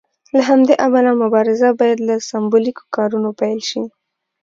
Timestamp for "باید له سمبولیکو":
1.79-2.83